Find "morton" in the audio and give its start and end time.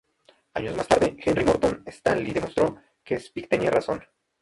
1.45-1.83